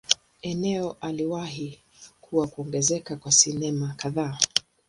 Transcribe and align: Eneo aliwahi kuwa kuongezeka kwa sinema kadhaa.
Eneo 0.41 0.97
aliwahi 1.01 1.79
kuwa 2.21 2.47
kuongezeka 2.47 3.15
kwa 3.15 3.31
sinema 3.31 3.93
kadhaa. 3.97 4.37